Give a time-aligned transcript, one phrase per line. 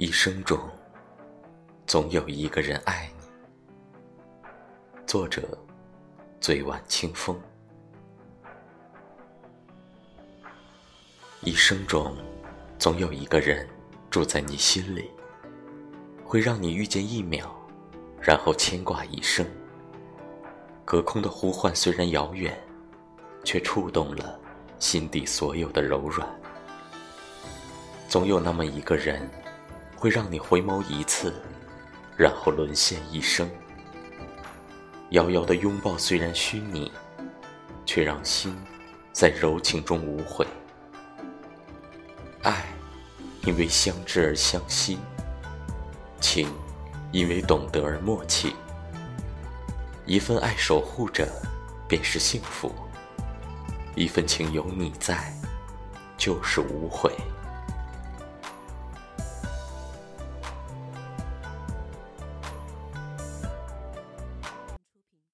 [0.00, 0.58] 一生中，
[1.86, 4.50] 总有一个人爱你。
[5.06, 5.42] 作者：
[6.40, 7.38] 醉晚清风。
[11.42, 12.16] 一生中，
[12.78, 13.68] 总有一个人
[14.08, 15.10] 住在你心里，
[16.24, 17.54] 会让你遇见一秒，
[18.22, 19.44] 然后牵挂一生。
[20.82, 22.58] 隔空的呼唤虽然遥远，
[23.44, 24.40] 却触动了
[24.78, 26.26] 心底所有的柔软。
[28.08, 29.28] 总有那么一个人。
[30.00, 31.30] 会让你回眸一次，
[32.16, 33.46] 然后沦陷一生。
[35.10, 36.90] 遥遥的拥抱虽然虚拟，
[37.84, 38.56] 却让心
[39.12, 40.46] 在柔情中无悔。
[42.42, 42.64] 爱，
[43.42, 44.96] 因为相知而相惜；
[46.18, 46.48] 情，
[47.12, 48.56] 因为懂得而默契。
[50.06, 51.28] 一份爱守护着，
[51.86, 52.70] 便是幸福；
[53.94, 55.30] 一份情有你在，
[56.16, 57.12] 就是无悔。